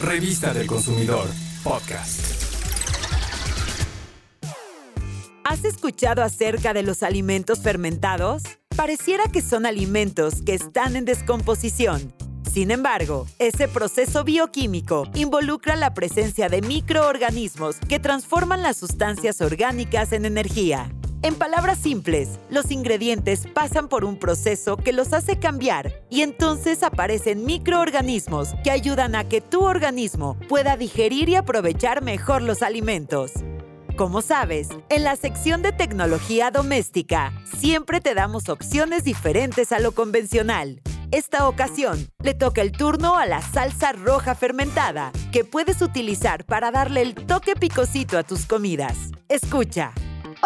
[0.00, 1.28] Revista del Consumidor,
[1.62, 2.20] podcast.
[5.44, 8.44] ¿Has escuchado acerca de los alimentos fermentados?
[8.76, 12.14] Pareciera que son alimentos que están en descomposición.
[12.50, 20.12] Sin embargo, ese proceso bioquímico involucra la presencia de microorganismos que transforman las sustancias orgánicas
[20.12, 20.90] en energía.
[21.22, 26.82] En palabras simples, los ingredientes pasan por un proceso que los hace cambiar y entonces
[26.82, 33.32] aparecen microorganismos que ayudan a que tu organismo pueda digerir y aprovechar mejor los alimentos.
[33.96, 39.92] Como sabes, en la sección de tecnología doméstica siempre te damos opciones diferentes a lo
[39.92, 40.80] convencional.
[41.10, 46.70] Esta ocasión le toca el turno a la salsa roja fermentada, que puedes utilizar para
[46.70, 48.96] darle el toque picosito a tus comidas.
[49.28, 49.92] Escucha.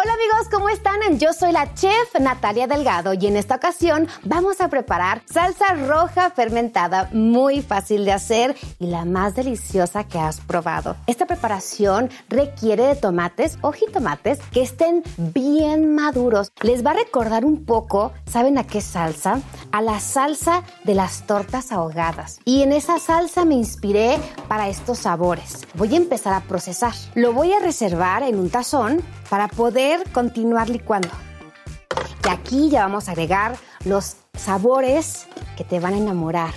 [0.05, 1.17] Hola amigos, ¿cómo están?
[1.17, 6.29] Yo soy la chef Natalia Delgado y en esta ocasión vamos a preparar salsa roja
[6.29, 10.95] fermentada muy fácil de hacer y la más deliciosa que has probado.
[11.07, 16.51] Esta preparación requiere de tomates o jitomates que estén bien maduros.
[16.61, 19.41] Les va a recordar un poco, ¿saben a qué salsa?
[19.71, 22.39] A la salsa de las tortas ahogadas.
[22.45, 25.65] Y en esa salsa me inspiré para estos sabores.
[25.73, 26.93] Voy a empezar a procesar.
[27.15, 31.09] Lo voy a reservar en un tazón para poder continuar licuando.
[32.25, 36.53] Y aquí ya vamos a agregar los sabores que te van a enamorar.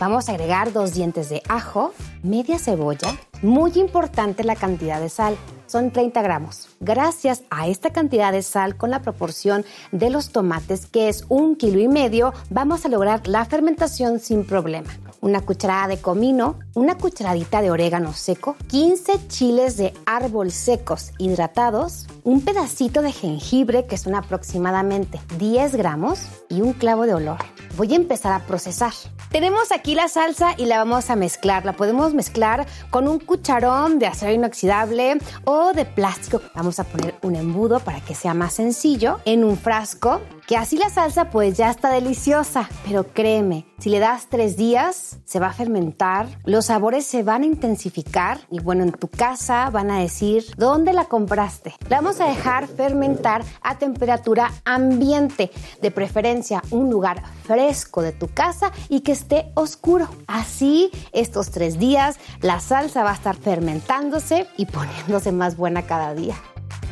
[0.00, 5.36] Vamos a agregar dos dientes de ajo, media cebolla, muy importante la cantidad de sal,
[5.68, 6.68] son 30 gramos.
[6.80, 11.54] Gracias a esta cantidad de sal con la proporción de los tomates, que es un
[11.56, 16.96] kilo y medio, vamos a lograr la fermentación sin problema una cucharada de comino, una
[16.96, 23.98] cucharadita de orégano seco, 15 chiles de árbol secos hidratados, un pedacito de jengibre que
[23.98, 27.38] son aproximadamente 10 gramos y un clavo de olor.
[27.76, 28.92] Voy a empezar a procesar.
[29.30, 31.66] Tenemos aquí la salsa y la vamos a mezclar.
[31.66, 36.40] La podemos mezclar con un cucharón de acero inoxidable o de plástico.
[36.54, 40.78] Vamos a poner un embudo para que sea más sencillo en un frasco que así
[40.78, 45.48] la salsa pues ya está deliciosa, pero créeme, si le das tres días se va
[45.48, 50.00] a fermentar, los sabores se van a intensificar y bueno, en tu casa van a
[50.00, 51.74] decir dónde la compraste.
[51.90, 55.50] La vamos a dejar fermentar a temperatura ambiente,
[55.82, 60.08] de preferencia un lugar fresco de tu casa y que esté oscuro.
[60.26, 66.14] Así estos tres días la salsa va a estar fermentándose y poniéndose más buena cada
[66.14, 66.36] día.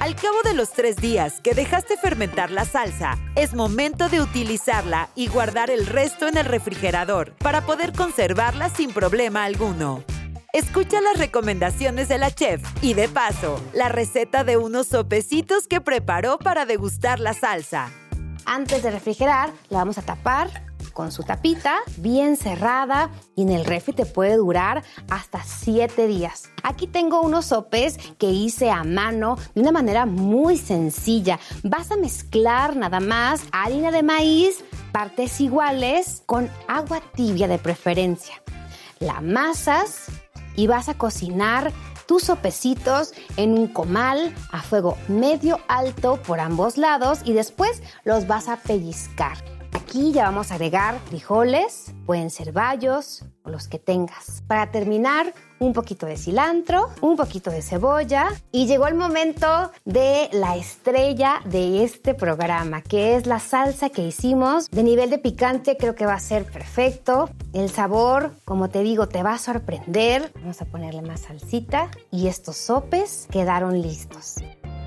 [0.06, 5.08] Al cabo de los tres días que dejaste fermentar la salsa, es momento de utilizarla
[5.16, 10.04] y guardar el resto en el refrigerador para poder conservarla sin problema alguno.
[10.52, 15.80] Escucha las recomendaciones de la chef y de paso, la receta de unos sopecitos que
[15.80, 17.90] preparó para degustar la salsa.
[18.44, 20.66] Antes de refrigerar, la vamos a tapar
[20.96, 26.48] con su tapita bien cerrada y en el refri te puede durar hasta 7 días.
[26.62, 31.38] Aquí tengo unos sopes que hice a mano de una manera muy sencilla.
[31.62, 38.42] Vas a mezclar nada más harina de maíz, partes iguales, con agua tibia de preferencia.
[38.98, 40.06] La amasas
[40.56, 41.74] y vas a cocinar
[42.06, 48.26] tus sopecitos en un comal a fuego medio alto por ambos lados y después los
[48.26, 49.55] vas a pellizcar.
[49.96, 54.42] Aquí ya vamos a agregar frijoles, pueden ser bayos o los que tengas.
[54.46, 60.28] Para terminar, un poquito de cilantro, un poquito de cebolla y llegó el momento de
[60.32, 64.68] la estrella de este programa, que es la salsa que hicimos.
[64.70, 67.30] De nivel de picante creo que va a ser perfecto.
[67.54, 70.30] El sabor, como te digo, te va a sorprender.
[70.34, 74.34] Vamos a ponerle más salsita y estos sopes quedaron listos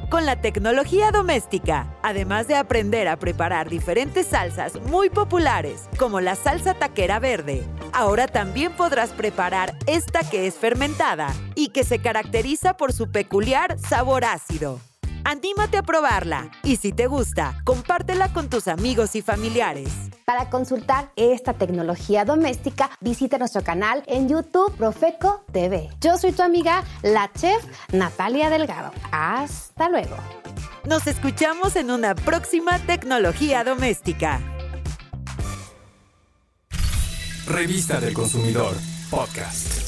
[0.09, 6.35] con la tecnología doméstica, además de aprender a preparar diferentes salsas muy populares, como la
[6.35, 7.63] salsa taquera verde.
[7.93, 13.77] Ahora también podrás preparar esta que es fermentada y que se caracteriza por su peculiar
[13.79, 14.79] sabor ácido.
[15.29, 19.87] Anímate a probarla y si te gusta, compártela con tus amigos y familiares.
[20.25, 25.87] Para consultar esta tecnología doméstica, visita nuestro canal en YouTube Profeco TV.
[26.01, 28.91] Yo soy tu amiga, la chef Natalia Delgado.
[29.11, 30.15] Hasta luego.
[30.85, 34.41] Nos escuchamos en una próxima tecnología doméstica.
[37.45, 38.75] Revista del Consumidor,
[39.11, 39.78] podcast.